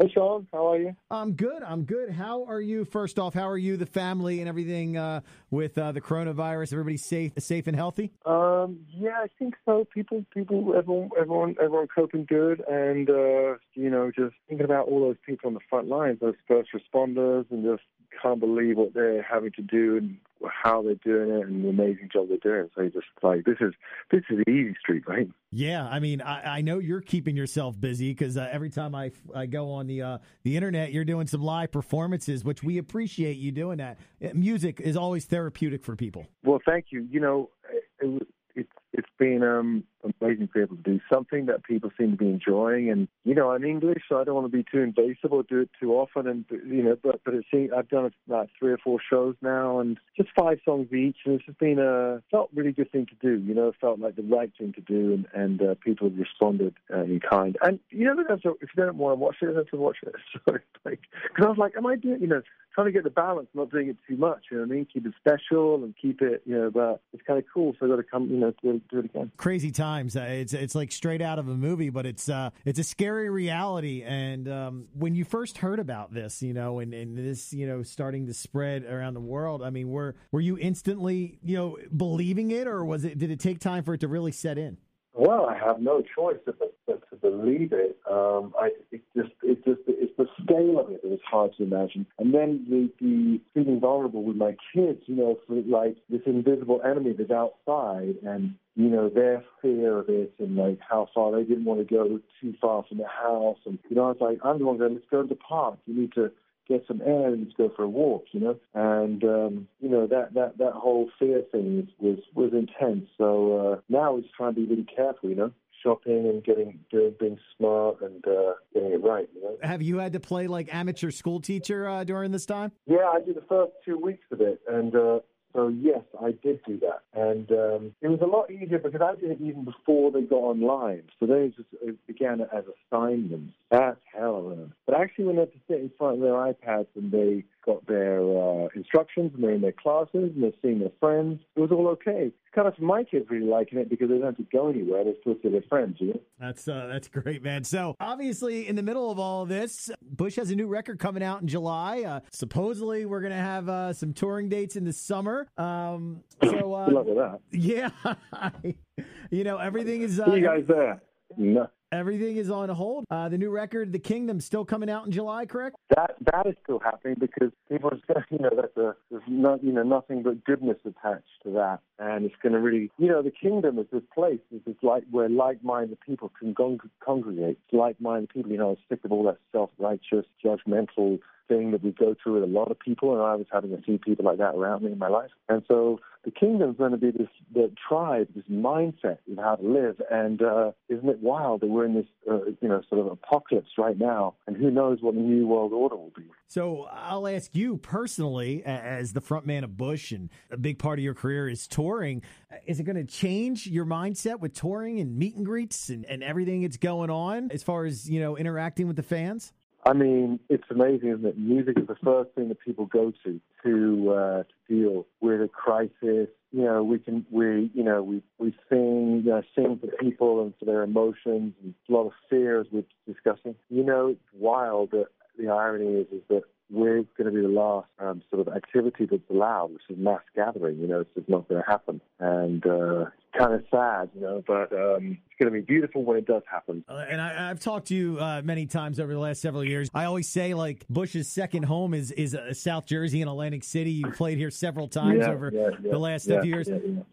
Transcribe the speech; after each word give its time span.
Hey, 0.00 0.10
Sean, 0.12 0.48
how 0.52 0.72
are 0.72 0.78
you? 0.78 0.96
I'm 1.08 1.34
good. 1.34 1.62
I'm 1.62 1.84
good. 1.84 2.10
How 2.10 2.44
are 2.46 2.60
you? 2.60 2.84
First 2.84 3.16
off, 3.16 3.32
how 3.32 3.48
are 3.48 3.56
you, 3.56 3.76
the 3.76 3.86
family, 3.86 4.40
and 4.40 4.48
everything 4.48 4.96
uh, 4.96 5.20
with 5.52 5.78
uh, 5.78 5.92
the 5.92 6.00
coronavirus? 6.00 6.72
Everybody 6.72 6.96
safe, 6.96 7.30
safe 7.38 7.68
and 7.68 7.76
healthy? 7.76 8.10
Um, 8.26 8.80
yeah, 8.88 9.20
I 9.22 9.28
think 9.38 9.54
so. 9.64 9.86
People, 9.94 10.24
people, 10.34 10.74
everyone, 10.76 11.10
everyone, 11.16 11.54
everyone 11.62 11.86
coping 11.94 12.24
good, 12.24 12.60
and 12.68 13.08
uh, 13.08 13.54
you 13.74 13.88
know, 13.88 14.10
just 14.10 14.34
thinking 14.48 14.64
about 14.64 14.88
all 14.88 14.98
those 14.98 15.16
people 15.24 15.46
on 15.46 15.54
the 15.54 15.60
front 15.70 15.86
lines, 15.86 16.18
those 16.20 16.34
first 16.48 16.70
responders, 16.74 17.48
and 17.52 17.62
just 17.62 17.84
can't 18.20 18.40
believe 18.40 18.76
what 18.76 18.94
they're 18.94 19.22
having 19.22 19.52
to 19.52 19.62
do 19.62 19.96
and 19.96 20.16
how 20.50 20.82
they're 20.82 20.94
doing 20.96 21.30
it 21.30 21.46
and 21.46 21.64
the 21.64 21.68
amazing 21.68 22.08
job 22.12 22.28
they're 22.28 22.38
doing. 22.38 22.70
So 22.74 22.82
you 22.82 22.90
just 22.90 23.06
like 23.22 23.44
this 23.44 23.56
is 23.60 23.72
this 24.10 24.22
is 24.30 24.38
the 24.44 24.50
easy 24.50 24.74
street, 24.80 25.04
right? 25.06 25.28
Yeah, 25.50 25.86
I 25.86 26.00
mean, 26.00 26.20
I, 26.20 26.58
I 26.58 26.60
know 26.62 26.78
you're 26.78 27.00
keeping 27.00 27.36
yourself 27.36 27.80
busy 27.80 28.10
because 28.10 28.36
uh, 28.36 28.48
every 28.50 28.70
time 28.70 28.94
I, 28.94 29.12
I 29.34 29.46
go 29.46 29.70
on 29.70 29.86
the 29.86 30.02
uh, 30.02 30.18
the 30.42 30.56
internet, 30.56 30.92
you're 30.92 31.04
doing 31.04 31.26
some 31.26 31.42
live 31.42 31.72
performances, 31.72 32.44
which 32.44 32.62
we 32.62 32.78
appreciate 32.78 33.36
you 33.36 33.52
doing 33.52 33.78
that. 33.78 33.98
Uh, 34.22 34.28
music 34.34 34.80
is 34.80 34.96
always 34.96 35.24
therapeutic 35.24 35.84
for 35.84 35.96
people. 35.96 36.26
Well, 36.42 36.60
thank 36.66 36.86
you. 36.90 37.06
You 37.10 37.20
know, 37.20 37.50
it, 37.70 37.84
it, 38.00 38.28
it's 38.56 38.72
been 39.18 39.42
um, 39.42 39.84
amazing 40.20 40.48
to 40.48 40.52
be 40.52 40.60
able 40.60 40.76
to 40.76 40.82
do 40.82 41.00
something 41.12 41.46
that 41.46 41.64
people 41.64 41.90
seem 41.98 42.12
to 42.12 42.16
be 42.16 42.28
enjoying. 42.28 42.90
And 42.90 43.08
you 43.24 43.34
know, 43.34 43.50
I'm 43.50 43.64
English, 43.64 44.02
so 44.08 44.20
I 44.20 44.24
don't 44.24 44.34
want 44.34 44.50
to 44.50 44.56
be 44.56 44.64
too 44.70 44.80
invasive 44.80 45.32
or 45.32 45.42
do 45.42 45.60
it 45.60 45.70
too 45.80 45.92
often. 45.92 46.26
And 46.26 46.44
you 46.50 46.82
know, 46.82 46.96
but 47.02 47.20
but 47.24 47.34
it 47.34 47.44
seems 47.52 47.70
I've 47.76 47.88
done 47.88 48.10
about 48.26 48.50
three 48.58 48.72
or 48.72 48.78
four 48.78 48.98
shows 49.10 49.34
now, 49.42 49.80
and 49.80 49.98
just 50.16 50.30
five 50.38 50.58
songs 50.64 50.92
each, 50.92 51.18
and 51.24 51.36
it's 51.36 51.46
just 51.46 51.58
been 51.58 51.78
a 51.78 52.22
felt 52.30 52.50
really 52.54 52.72
good 52.72 52.90
thing 52.92 53.06
to 53.06 53.14
do. 53.20 53.42
You 53.42 53.54
know, 53.54 53.72
felt 53.80 53.98
like 53.98 54.16
the 54.16 54.22
right 54.22 54.52
thing 54.58 54.72
to 54.74 54.80
do, 54.80 55.12
and 55.12 55.26
and 55.34 55.62
uh, 55.62 55.74
people 55.82 56.08
have 56.08 56.18
responded 56.18 56.74
uh, 56.92 57.02
in 57.02 57.20
kind. 57.20 57.56
And 57.62 57.78
you 57.90 58.04
know, 58.04 58.14
if 58.28 58.44
you 58.44 58.82
don't 58.82 58.96
want 58.96 59.12
to 59.12 59.20
watch 59.20 59.36
it, 59.42 59.46
you 59.46 59.56
have 59.56 59.66
to 59.68 59.76
watch 59.76 59.98
it. 60.02 60.14
So 60.46 60.58
like, 60.84 61.00
because 61.22 61.46
I 61.46 61.48
was 61.48 61.58
like, 61.58 61.72
am 61.76 61.86
I 61.86 61.96
doing? 61.96 62.20
You 62.20 62.26
know, 62.26 62.42
trying 62.74 62.86
to 62.86 62.92
get 62.92 63.04
the 63.04 63.10
balance, 63.10 63.48
not 63.54 63.70
doing 63.70 63.88
it 63.88 63.96
too 64.06 64.16
much. 64.16 64.46
You 64.50 64.58
know 64.58 64.64
what 64.64 64.72
I 64.72 64.74
mean? 64.74 64.86
Keep 64.92 65.06
it 65.06 65.14
special 65.18 65.76
and 65.76 65.94
keep 66.00 66.20
it. 66.20 66.42
You 66.44 66.56
know, 66.56 66.70
but 66.70 67.00
it's 67.12 67.22
kind 67.26 67.38
of 67.38 67.44
cool. 67.52 67.74
So 67.78 67.86
I 67.86 67.88
got 67.88 67.96
to 67.96 68.02
come. 68.02 68.28
You 68.28 68.38
know, 68.38 68.52
do, 68.62 68.80
do 68.90 68.98
it 68.98 69.04
again. 69.06 69.30
Crazy 69.36 69.70
times. 69.70 70.16
Uh, 70.16 70.20
it's 70.22 70.52
it's 70.52 70.74
like 70.74 70.92
straight 70.92 71.22
out 71.22 71.38
of 71.38 71.48
a 71.48 71.54
movie, 71.54 71.90
but 71.90 72.06
it's 72.06 72.28
uh 72.28 72.50
it's 72.64 72.78
a 72.78 72.84
scary 72.84 73.30
reality. 73.30 74.02
And 74.02 74.48
um, 74.48 74.88
when 74.94 75.14
you 75.14 75.24
first 75.24 75.58
heard 75.58 75.78
about 75.78 76.12
this, 76.12 76.42
you 76.42 76.54
know, 76.54 76.80
and, 76.80 76.94
and 76.94 77.16
this, 77.16 77.52
you 77.52 77.66
know, 77.66 77.82
starting 77.82 78.26
to 78.26 78.34
spread 78.34 78.84
around 78.84 79.14
the 79.14 79.20
world, 79.20 79.62
I 79.62 79.70
mean, 79.70 79.88
were 79.88 80.14
were 80.32 80.40
you 80.40 80.58
instantly, 80.58 81.38
you 81.42 81.56
know, 81.56 81.78
believing 81.96 82.50
it, 82.50 82.66
or 82.66 82.84
was 82.84 83.04
it? 83.04 83.18
Did 83.18 83.30
it 83.30 83.40
take 83.40 83.60
time 83.60 83.84
for 83.84 83.94
it 83.94 84.00
to 84.00 84.08
really 84.08 84.32
set 84.32 84.58
in? 84.58 84.78
Well, 85.16 85.46
I 85.46 85.56
have 85.56 85.80
no 85.80 86.02
choice 86.02 86.38
but, 86.44 86.58
but 86.88 87.08
to 87.10 87.16
believe 87.16 87.72
it. 87.72 87.96
Um, 88.10 88.52
I, 88.58 88.70
it 88.90 89.00
just, 89.16 89.30
it 89.44 89.64
just, 89.64 89.80
it's 89.86 90.12
the 90.18 90.26
scale 90.42 90.80
of 90.80 90.90
it 90.90 91.02
that 91.02 91.12
is 91.12 91.20
hard 91.24 91.52
to 91.56 91.62
imagine. 91.62 92.04
And 92.18 92.34
then 92.34 92.66
the, 92.68 92.90
the 93.00 93.40
feeling 93.54 93.78
vulnerable 93.78 94.24
with 94.24 94.34
my 94.34 94.56
kids, 94.74 95.02
you 95.06 95.14
know, 95.14 95.38
for 95.46 95.54
like 95.54 95.96
this 96.10 96.22
invisible 96.26 96.80
enemy 96.84 97.14
that's 97.16 97.30
outside 97.30 98.16
and, 98.26 98.56
you 98.76 98.88
know, 98.88 99.08
their 99.08 99.44
fear 99.62 99.98
of 99.98 100.08
it 100.08 100.34
and 100.38 100.56
like 100.56 100.78
how 100.80 101.08
far 101.14 101.32
they 101.32 101.44
didn't 101.44 101.64
want 101.64 101.86
to 101.86 101.94
go 101.94 102.20
too 102.40 102.54
far 102.60 102.84
from 102.88 102.98
the 102.98 103.06
house. 103.06 103.58
And, 103.66 103.78
you 103.88 103.96
know, 103.96 104.04
I 104.04 104.08
was 104.08 104.16
like, 104.20 104.38
I'm 104.42 104.58
the 104.58 104.64
one 104.64 104.78
going, 104.78 104.94
let's 104.94 105.06
go 105.10 105.22
to 105.22 105.28
the 105.28 105.36
park. 105.36 105.78
You 105.86 106.00
need 106.00 106.12
to, 106.14 106.32
get 106.68 106.84
some 106.86 107.02
air 107.02 107.28
and 107.28 107.44
just 107.44 107.56
go 107.56 107.70
for 107.74 107.82
a 107.82 107.88
walk, 107.88 108.24
you 108.32 108.40
know. 108.40 108.56
And 108.74 109.22
um, 109.24 109.68
you 109.80 109.88
know 109.88 110.06
that 110.06 110.34
that 110.34 110.58
that 110.58 110.72
whole 110.72 111.10
fear 111.18 111.42
thing 111.52 111.88
was 111.98 112.18
was 112.34 112.52
intense. 112.52 113.08
So 113.18 113.58
uh, 113.58 113.80
now 113.88 114.16
it's 114.16 114.28
trying 114.36 114.54
to 114.54 114.60
be 114.60 114.66
really 114.66 114.84
careful, 114.84 115.30
you 115.30 115.36
know. 115.36 115.52
Shopping 115.82 116.26
and 116.26 116.42
getting 116.42 116.78
doing 116.90 117.14
being 117.20 117.38
smart 117.58 118.00
and 118.00 118.26
uh, 118.26 118.54
getting 118.72 118.92
it 118.92 119.02
right. 119.02 119.28
You 119.34 119.42
know? 119.42 119.56
Have 119.62 119.82
you 119.82 119.98
had 119.98 120.14
to 120.14 120.20
play 120.20 120.46
like 120.46 120.72
amateur 120.74 121.10
school 121.10 121.40
teacher 121.40 121.86
uh, 121.86 122.04
during 122.04 122.32
this 122.32 122.46
time? 122.46 122.72
Yeah, 122.86 123.10
I 123.12 123.20
did 123.20 123.36
the 123.36 123.44
first 123.46 123.72
two 123.84 123.98
weeks 123.98 124.24
of 124.32 124.40
it, 124.40 124.60
and 124.66 124.96
uh, 124.96 125.18
so 125.52 125.68
yes, 125.68 126.00
I 126.22 126.32
did 126.42 126.60
do 126.66 126.78
that, 126.80 127.02
and 127.14 127.50
um, 127.52 127.94
it 128.00 128.08
was 128.08 128.20
a 128.22 128.26
lot 128.26 128.50
easier 128.50 128.78
because 128.78 129.00
I 129.00 129.14
did 129.20 129.30
it 129.30 129.40
even 129.40 129.64
before 129.64 130.10
they 130.10 130.22
got 130.22 130.36
online. 130.36 131.04
So 131.20 131.26
they 131.26 131.52
just 131.56 131.68
it 131.80 131.96
began 132.06 132.40
as 132.40 132.64
assignments. 132.92 133.54
That's 133.70 134.00
hell 134.12 134.36
of 134.36 134.58
a. 134.58 134.68
But 134.86 135.00
actually, 135.00 135.26
when 135.26 135.36
they 135.36 135.42
had 135.42 135.52
to 135.52 135.58
sit 135.68 135.80
in 135.80 135.90
front 135.96 136.16
of 136.16 136.20
their 136.20 136.32
iPads 136.32 136.88
and 136.96 137.12
they 137.12 137.44
got 137.64 137.86
their 137.86 138.20
uh, 138.20 138.68
instructions 138.74 139.32
and 139.34 139.42
they're 139.42 139.52
in 139.52 139.60
their 139.60 139.72
classes 139.72 140.08
and 140.34 140.42
they're 140.42 140.52
seeing 140.62 140.80
their 140.80 140.90
friends. 141.00 141.40
It 141.56 141.60
was 141.60 141.70
all 141.70 141.88
okay. 141.88 142.30
Kind 142.54 142.68
of 142.68 142.78
my 142.78 143.02
kids 143.02 143.26
really 143.28 143.46
liking 143.46 143.78
it 143.78 143.90
because 143.90 144.08
they 144.08 144.14
don't 144.14 144.26
have 144.26 144.36
to 144.36 144.46
go 144.52 144.68
anywhere. 144.68 145.02
they're 145.02 145.14
still 145.20 145.34
see 145.42 145.48
their 145.48 145.64
friends. 145.68 145.96
You 145.98 146.08
know? 146.08 146.20
That's 146.38 146.68
uh, 146.68 146.86
that's 146.90 147.08
great, 147.08 147.42
man. 147.42 147.64
So 147.64 147.96
obviously, 147.98 148.68
in 148.68 148.76
the 148.76 148.82
middle 148.82 149.10
of 149.10 149.18
all 149.18 149.42
of 149.42 149.48
this, 149.48 149.90
Bush 150.02 150.36
has 150.36 150.50
a 150.50 150.56
new 150.56 150.68
record 150.68 151.00
coming 151.00 151.22
out 151.22 151.42
in 151.42 151.48
July. 151.48 152.02
Uh, 152.02 152.20
supposedly, 152.30 153.06
we're 153.06 153.22
gonna 153.22 153.34
have 153.34 153.68
uh, 153.68 153.92
some 153.92 154.12
touring 154.12 154.48
dates 154.48 154.76
in 154.76 154.84
the 154.84 154.92
summer. 154.92 155.48
Um, 155.56 156.20
so 156.42 156.74
uh, 157.10 157.36
Good 157.50 157.50
with 157.52 157.90
that. 158.10 158.64
Yeah, 158.64 158.72
you 159.30 159.44
know 159.44 159.58
everything 159.58 160.02
is. 160.02 160.20
Uh, 160.20 160.26
See 160.26 160.36
you 160.38 160.44
guys 160.44 160.64
there. 160.68 161.02
No. 161.36 161.68
Everything 161.94 162.38
is 162.38 162.50
on 162.50 162.68
hold. 162.70 163.04
Uh, 163.08 163.28
the 163.28 163.38
new 163.38 163.50
record, 163.50 163.92
The 163.92 164.00
Kingdom, 164.00 164.40
still 164.40 164.64
coming 164.64 164.90
out 164.90 165.06
in 165.06 165.12
July, 165.12 165.46
correct? 165.46 165.76
That 165.94 166.16
that 166.32 166.44
is 166.44 166.54
still 166.64 166.80
happening 166.80 167.16
because 167.20 167.52
people 167.70 167.90
are 167.90 167.98
saying, 168.08 168.24
you 168.30 168.38
know, 168.40 168.50
that 168.56 168.74
the, 168.74 168.96
there's 169.12 169.22
not, 169.28 169.62
you 169.62 169.72
know, 169.72 169.84
nothing 169.84 170.24
but 170.24 170.42
goodness 170.44 170.78
attached 170.84 171.28
to 171.44 171.52
that, 171.52 171.78
and 172.00 172.24
it's 172.24 172.34
going 172.42 172.52
to 172.52 172.58
really, 172.58 172.90
you 172.98 173.08
know, 173.08 173.22
the 173.22 173.30
kingdom 173.30 173.78
is 173.78 173.86
this 173.92 174.02
place, 174.12 174.40
is 174.52 174.60
this 174.66 174.74
like 174.82 175.04
where 175.12 175.28
like-minded 175.28 176.00
people 176.00 176.32
can 176.36 176.52
con- 176.54 176.80
congregate. 176.98 177.58
Like-minded 177.72 178.30
people, 178.30 178.50
you 178.50 178.58
know, 178.58 178.70
I'm 178.70 178.76
sick 178.88 179.04
of 179.04 179.12
all 179.12 179.22
that 179.24 179.38
self-righteous, 179.52 180.26
judgmental 180.44 181.20
thing 181.46 181.70
that 181.70 181.84
we 181.84 181.92
go 181.92 182.16
through 182.20 182.40
with 182.40 182.42
a 182.42 182.52
lot 182.52 182.72
of 182.72 182.80
people, 182.80 183.12
and 183.12 183.22
I 183.22 183.36
was 183.36 183.46
having 183.52 183.72
a 183.72 183.80
few 183.80 183.98
people 183.98 184.24
like 184.24 184.38
that 184.38 184.56
around 184.56 184.82
me 184.82 184.90
in 184.90 184.98
my 184.98 185.08
life, 185.08 185.30
and 185.48 185.62
so 185.68 186.00
the 186.24 186.30
kingdom's 186.30 186.76
going 186.78 186.92
to 186.92 186.96
be 186.96 187.10
this 187.10 187.28
the 187.52 187.70
tribe, 187.88 188.28
this 188.34 188.44
mindset 188.50 189.18
of 189.30 189.38
how 189.38 189.56
to 189.56 189.66
live. 189.66 190.00
And 190.10 190.42
uh, 190.42 190.72
isn't 190.88 191.08
it 191.08 191.20
wild 191.20 191.60
that 191.60 191.68
we're 191.68 191.84
in 191.84 191.94
this, 191.94 192.06
uh, 192.30 192.46
you 192.60 192.68
know, 192.68 192.82
sort 192.88 193.00
of 193.00 193.12
apocalypse 193.12 193.70
right 193.78 193.98
now, 193.98 194.34
and 194.46 194.56
who 194.56 194.70
knows 194.70 194.98
what 195.00 195.14
the 195.14 195.20
new 195.20 195.46
world 195.46 195.72
order 195.72 195.96
will 195.96 196.12
be? 196.16 196.24
So 196.48 196.86
I'll 196.90 197.28
ask 197.28 197.54
you 197.54 197.76
personally, 197.76 198.64
as 198.64 199.12
the 199.12 199.20
frontman 199.20 199.64
of 199.64 199.76
Bush, 199.76 200.12
and 200.12 200.30
a 200.50 200.56
big 200.56 200.78
part 200.78 200.98
of 200.98 201.04
your 201.04 201.14
career 201.14 201.48
is 201.48 201.66
touring. 201.66 202.22
Is 202.66 202.80
it 202.80 202.84
going 202.84 202.96
to 202.96 203.04
change 203.04 203.66
your 203.66 203.84
mindset 203.84 204.40
with 204.40 204.54
touring 204.54 205.00
and 205.00 205.16
meet 205.16 205.36
and 205.36 205.44
greets 205.44 205.88
and, 205.88 206.04
and 206.06 206.22
everything 206.22 206.62
that's 206.62 206.76
going 206.76 207.10
on 207.10 207.50
as 207.50 207.62
far 207.62 207.84
as 207.84 208.08
you 208.08 208.20
know 208.20 208.36
interacting 208.36 208.86
with 208.86 208.96
the 208.96 209.02
fans? 209.02 209.52
I 209.86 209.92
mean, 209.92 210.40
it's 210.48 210.64
amazing, 210.70 211.10
isn't 211.10 211.26
it? 211.26 211.38
Music 211.38 211.78
is 211.78 211.86
the 211.86 211.96
first 212.02 212.30
thing 212.34 212.48
that 212.48 212.60
people 212.60 212.86
go 212.86 213.12
to 213.24 213.40
to 213.64 214.10
uh, 214.12 214.42
to 214.44 214.74
deal 214.74 215.06
with 215.20 215.42
a 215.42 215.48
crisis. 215.48 216.28
You 216.52 216.64
know, 216.64 216.82
we 216.82 216.98
can 216.98 217.26
we 217.30 217.70
you 217.74 217.84
know 217.84 218.02
we 218.02 218.22
we 218.38 218.56
sing 218.70 219.24
know, 219.24 219.42
sing 219.54 219.78
for 219.78 219.88
people 220.02 220.42
and 220.42 220.54
for 220.58 220.64
their 220.64 220.82
emotions 220.82 221.54
and 221.62 221.74
a 221.88 221.92
lot 221.92 222.06
of 222.06 222.12
fears 222.30 222.66
we're 222.72 222.84
discussing. 223.06 223.54
You 223.68 223.84
know, 223.84 224.08
it's 224.08 224.20
wild 224.32 224.92
that 224.92 225.08
the 225.38 225.48
irony 225.48 226.00
is 226.00 226.06
is 226.12 226.22
that 226.28 226.42
we're 226.70 227.02
going 227.18 227.26
to 227.26 227.30
be 227.30 227.42
the 227.42 227.48
last 227.48 227.88
um, 227.98 228.22
sort 228.30 228.46
of 228.46 228.54
activity 228.54 229.06
that's 229.10 229.22
allowed, 229.30 229.72
which 229.72 229.82
is 229.90 229.98
mass 229.98 230.22
gathering. 230.34 230.78
You 230.78 230.86
know, 230.86 231.00
it's 231.00 231.14
just 231.14 231.28
not 231.28 231.46
going 231.48 231.62
to 231.62 231.70
happen, 231.70 232.00
and 232.18 232.66
uh, 232.66 233.06
kind 233.36 233.54
of 233.54 233.64
sad, 233.70 234.10
you 234.14 234.20
know, 234.20 234.42
but 234.46 234.72
um, 234.72 235.18
it's 235.34 235.38
going 235.38 235.52
to 235.52 235.60
be 235.60 235.64
beautiful 235.64 236.04
when 236.04 236.16
it 236.16 236.26
does 236.26 236.42
happen. 236.50 236.84
Uh, 236.88 237.04
and 237.08 237.20
I, 237.20 237.48
have 237.48 237.58
talked 237.58 237.88
to 237.88 237.94
you 237.94 238.18
uh, 238.20 238.42
many 238.44 238.66
times 238.66 239.00
over 239.00 239.12
the 239.12 239.18
last 239.18 239.40
several 239.40 239.64
years. 239.64 239.90
I 239.92 240.04
always 240.04 240.28
say 240.28 240.54
like 240.54 240.86
Bush's 240.88 241.28
second 241.28 241.64
home 241.64 241.94
is 241.94 242.12
is 242.12 242.34
uh, 242.34 242.54
South 242.54 242.86
Jersey 242.86 243.20
and 243.20 243.28
Atlantic 243.28 243.64
City. 243.64 243.90
You 243.90 244.10
played 244.12 244.38
here 244.38 244.50
several 244.50 244.86
times 244.86 245.20
yeah, 245.20 245.30
over 245.30 245.50
yeah, 245.52 245.70
yeah, 245.82 245.90
the 245.90 245.98
last 245.98 246.26
few 246.26 246.42
years. 246.42 246.68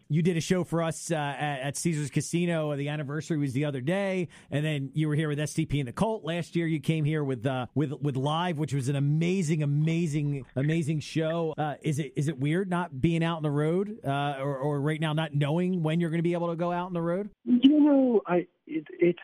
You 0.08 0.22
did 0.22 0.36
a 0.36 0.40
show 0.40 0.62
for 0.62 0.82
us 0.82 1.10
uh, 1.10 1.14
at, 1.14 1.60
at, 1.60 1.76
Caesar's 1.76 2.10
Casino. 2.10 2.76
The 2.76 2.88
anniversary 2.88 3.38
was 3.38 3.52
the 3.54 3.64
other 3.64 3.80
day, 3.80 4.28
and 4.50 4.64
then 4.64 4.90
you 4.94 5.08
were 5.08 5.14
here 5.14 5.28
with 5.28 5.38
STP 5.38 5.80
and 5.80 5.88
the 5.88 5.92
Cult 5.92 6.24
last 6.24 6.54
year. 6.54 6.66
You 6.66 6.80
came 6.80 7.04
here 7.04 7.24
with 7.24 7.44
uh, 7.46 7.66
with 7.74 7.92
with 8.00 8.16
Live, 8.16 8.58
which 8.58 8.72
was 8.72 8.88
an 8.88 8.96
amazing, 8.96 9.62
amazing, 9.62 10.44
amazing 10.54 11.00
show. 11.00 11.54
Uh, 11.58 11.74
is 11.82 11.98
it 11.98 12.12
is 12.14 12.28
it 12.28 12.38
weird 12.38 12.70
not 12.70 13.00
being 13.00 13.24
out 13.24 13.38
on 13.38 13.42
the 13.42 13.50
road 13.50 13.98
or, 14.04 14.56
or 14.58 14.80
right 14.80 15.00
now 15.00 15.12
not 15.12 15.34
knowing 15.34 15.82
when 15.82 15.98
you're 15.98 16.11
going 16.12 16.20
to 16.20 16.28
be 16.28 16.34
able 16.34 16.50
to 16.50 16.56
go 16.56 16.72
out 16.72 16.86
on 16.86 16.92
the 16.92 17.02
road? 17.02 17.30
You 17.44 17.80
know, 17.80 18.22
I 18.26 18.46
it, 18.66 18.86
it 18.90 19.16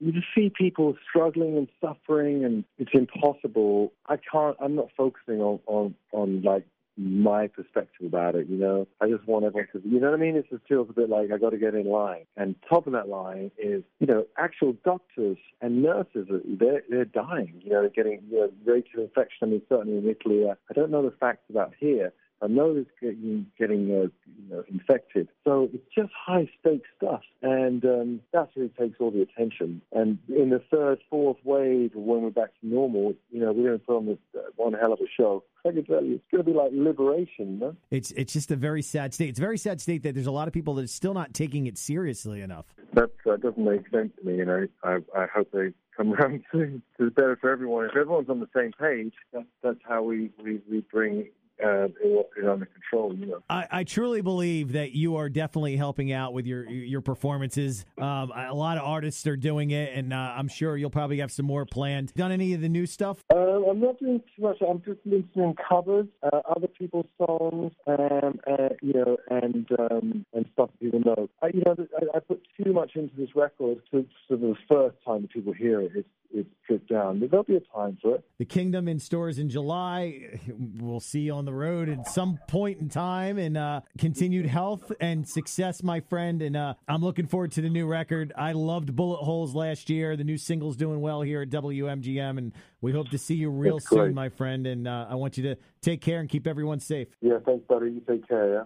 you 0.00 0.12
just 0.12 0.26
see 0.34 0.50
people 0.50 0.96
struggling 1.08 1.56
and 1.56 1.68
suffering, 1.80 2.44
and 2.44 2.64
it's 2.78 2.90
impossible. 2.92 3.92
I 4.06 4.16
can't. 4.16 4.56
I'm 4.60 4.74
not 4.74 4.88
focusing 4.96 5.40
on 5.40 5.60
on 5.66 5.94
on 6.12 6.42
like 6.42 6.64
my 6.96 7.46
perspective 7.46 8.06
about 8.06 8.34
it. 8.34 8.48
You 8.48 8.56
know, 8.56 8.88
I 9.00 9.08
just 9.08 9.26
want 9.26 9.44
everyone 9.44 9.68
to. 9.72 9.80
You 9.84 10.00
know 10.00 10.10
what 10.10 10.18
I 10.18 10.22
mean? 10.22 10.36
It 10.36 10.50
just 10.50 10.66
feels 10.68 10.88
a 10.90 10.92
bit 10.92 11.08
like 11.08 11.30
I 11.32 11.38
got 11.38 11.50
to 11.50 11.56
get 11.58 11.74
in 11.74 11.86
line. 11.86 12.24
And 12.36 12.56
top 12.68 12.86
of 12.86 12.92
that 12.94 13.08
line 13.08 13.52
is, 13.58 13.84
you 14.00 14.06
know, 14.06 14.26
actual 14.36 14.74
doctors 14.84 15.38
and 15.60 15.82
nurses. 15.82 16.26
They're 16.44 16.82
they're 16.90 17.04
dying. 17.04 17.60
You 17.62 17.70
know, 17.70 17.80
they're 17.82 18.04
getting 18.04 18.22
you 18.28 18.40
know, 18.40 18.50
rates 18.64 18.88
of 18.94 19.04
infection. 19.04 19.38
I 19.42 19.46
mean, 19.46 19.62
certainly 19.68 19.98
in 19.98 20.08
Italy. 20.08 20.48
Uh, 20.50 20.54
I 20.68 20.72
don't 20.74 20.90
know 20.90 21.02
the 21.02 21.16
facts 21.16 21.44
about 21.48 21.74
here 21.78 22.12
I 22.42 22.48
know 22.48 22.74
it's 22.74 22.90
getting, 23.00 23.46
getting 23.56 23.90
uh, 23.90 24.08
you 24.26 24.50
know, 24.50 24.64
infected. 24.68 25.28
So 25.44 25.68
it's 25.72 25.86
just 25.96 26.10
high 26.12 26.50
stakes 26.60 26.88
stuff. 26.96 27.20
And 27.40 27.84
um, 27.84 28.20
that's 28.32 28.50
really 28.56 28.70
takes 28.70 28.96
all 29.00 29.12
the 29.12 29.22
attention. 29.22 29.80
And 29.92 30.18
in 30.28 30.50
the 30.50 30.60
third, 30.70 30.98
fourth 31.08 31.38
wave, 31.44 31.92
when 31.94 32.22
we're 32.22 32.30
back 32.30 32.50
to 32.60 32.66
normal, 32.66 33.14
you 33.30 33.40
know, 33.40 33.52
we're 33.52 33.68
going 33.68 33.78
to 33.78 33.84
put 33.84 33.96
on 33.96 34.06
this 34.06 34.18
uh, 34.36 34.40
one 34.56 34.72
hell 34.72 34.92
of 34.92 34.98
a 34.98 35.06
show. 35.16 35.44
I 35.64 35.70
can 35.70 35.84
tell 35.84 36.02
you, 36.02 36.14
it's 36.14 36.24
going 36.32 36.44
to 36.44 36.50
be 36.50 36.56
like 36.56 36.72
liberation. 36.72 37.60
No? 37.60 37.76
It's 37.92 38.10
it's 38.12 38.32
just 38.32 38.50
a 38.50 38.56
very 38.56 38.82
sad 38.82 39.14
state. 39.14 39.28
It's 39.28 39.38
a 39.38 39.42
very 39.42 39.58
sad 39.58 39.80
state 39.80 40.02
that 40.02 40.14
there's 40.14 40.26
a 40.26 40.32
lot 40.32 40.48
of 40.48 40.54
people 40.54 40.74
that 40.74 40.84
are 40.84 40.88
still 40.88 41.14
not 41.14 41.32
taking 41.34 41.68
it 41.68 41.78
seriously 41.78 42.40
enough. 42.40 42.66
That 42.94 43.10
uh, 43.30 43.36
doesn't 43.36 43.64
make 43.64 43.88
sense 43.90 44.10
to 44.18 44.26
me. 44.26 44.38
You 44.38 44.44
know, 44.46 44.66
I 44.82 44.96
I 45.16 45.26
hope 45.32 45.52
they 45.52 45.72
come 45.96 46.12
around 46.14 46.42
to, 46.50 46.82
to 46.98 47.10
better 47.12 47.36
for 47.40 47.50
everyone. 47.50 47.84
If 47.84 47.96
everyone's 47.96 48.28
on 48.28 48.40
the 48.40 48.48
same 48.56 48.72
page, 48.72 49.14
that's 49.32 49.46
that's 49.62 49.80
how 49.88 50.02
we 50.02 50.30
we, 50.42 50.60
we 50.68 50.80
bring 50.80 51.28
uh, 51.64 51.88
it 52.02 52.48
under 52.48 52.66
control. 52.66 53.14
You 53.14 53.26
know, 53.26 53.42
I, 53.48 53.66
I, 53.70 53.84
truly 53.84 54.20
believe 54.20 54.72
that 54.72 54.92
you 54.92 55.16
are 55.16 55.28
definitely 55.28 55.76
helping 55.76 56.12
out 56.12 56.32
with 56.32 56.46
your 56.46 56.68
your 56.68 57.00
performances. 57.00 57.84
Um, 57.98 58.32
a 58.34 58.54
lot 58.54 58.78
of 58.78 58.84
artists 58.84 59.26
are 59.26 59.36
doing 59.36 59.70
it, 59.70 59.92
and 59.94 60.12
uh, 60.12 60.34
I'm 60.36 60.48
sure 60.48 60.76
you'll 60.76 60.90
probably 60.90 61.18
have 61.18 61.32
some 61.32 61.46
more 61.46 61.64
planned. 61.64 62.12
Done 62.14 62.32
any 62.32 62.54
of 62.54 62.60
the 62.60 62.68
new 62.68 62.86
stuff? 62.86 63.24
Uh, 63.32 63.36
I'm 63.36 63.80
not 63.80 63.98
doing 63.98 64.20
too 64.36 64.42
much. 64.42 64.58
I'm 64.68 64.82
just 64.84 65.00
listening 65.04 65.56
covers, 65.68 66.06
uh, 66.22 66.40
other 66.54 66.68
people's 66.68 67.06
songs, 67.18 67.72
um, 67.86 68.40
uh, 68.46 68.68
you 68.80 68.94
know, 68.94 69.16
and 69.30 69.68
um, 69.78 70.26
and 70.32 70.46
stuff 70.52 70.70
people 70.80 71.00
know. 71.00 71.28
I, 71.42 71.48
you 71.48 71.62
know, 71.64 71.76
I, 71.96 72.16
I, 72.16 72.20
put 72.20 72.42
too 72.62 72.72
much 72.72 72.92
into 72.96 73.14
this 73.16 73.30
record 73.34 73.78
to 73.90 74.06
so 74.28 74.36
the 74.36 74.54
first 74.68 74.96
time 75.04 75.22
that 75.22 75.32
people 75.32 75.52
hear 75.52 75.80
it. 75.80 75.92
It's 75.94 76.08
it's 76.34 76.48
stripped 76.64 76.88
down. 76.88 77.20
There'll 77.20 77.44
be 77.44 77.56
a 77.56 77.60
time 77.60 77.98
for 78.00 78.16
it. 78.16 78.24
The 78.38 78.44
Kingdom 78.44 78.88
in 78.88 78.98
stores 78.98 79.38
in 79.38 79.48
July. 79.48 80.40
We'll 80.78 81.00
see 81.00 81.20
you 81.20 81.32
on 81.32 81.44
the 81.44 81.51
road 81.52 81.88
at 81.88 82.08
some 82.08 82.38
point 82.48 82.80
in 82.80 82.88
time. 82.88 83.38
And 83.38 83.56
uh, 83.56 83.82
continued 83.98 84.46
health 84.46 84.90
and 85.00 85.28
success, 85.28 85.82
my 85.82 86.00
friend. 86.00 86.42
And 86.42 86.56
uh, 86.56 86.74
I'm 86.88 87.02
looking 87.02 87.26
forward 87.26 87.52
to 87.52 87.60
the 87.60 87.68
new 87.68 87.86
record. 87.86 88.32
I 88.36 88.52
loved 88.52 88.94
Bullet 88.96 89.18
Holes 89.18 89.54
last 89.54 89.90
year. 89.90 90.16
The 90.16 90.24
new 90.24 90.38
single's 90.38 90.76
doing 90.76 91.00
well 91.00 91.22
here 91.22 91.42
at 91.42 91.50
WMGM, 91.50 92.38
and 92.38 92.52
we 92.80 92.92
hope 92.92 93.10
to 93.10 93.18
see 93.18 93.34
you 93.34 93.50
real 93.50 93.78
soon, 93.80 94.14
my 94.14 94.28
friend. 94.28 94.66
And 94.66 94.88
uh, 94.88 95.06
I 95.08 95.14
want 95.14 95.36
you 95.36 95.42
to 95.44 95.56
take 95.80 96.00
care 96.00 96.20
and 96.20 96.28
keep 96.28 96.46
everyone 96.46 96.80
safe. 96.80 97.08
Yeah, 97.20 97.38
thanks, 97.44 97.64
buddy. 97.68 97.92
You 97.92 98.02
take 98.06 98.26
care. 98.26 98.52
Yeah. 98.52 98.62